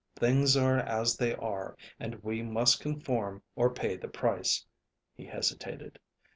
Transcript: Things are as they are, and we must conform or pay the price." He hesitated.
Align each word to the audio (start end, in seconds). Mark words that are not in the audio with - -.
Things 0.15 0.57
are 0.57 0.79
as 0.79 1.15
they 1.15 1.35
are, 1.35 1.77
and 1.99 2.23
we 2.23 2.41
must 2.41 2.79
conform 2.81 3.43
or 3.55 3.71
pay 3.71 3.97
the 3.97 4.07
price." 4.07 4.65
He 5.13 5.27
hesitated. 5.27 5.99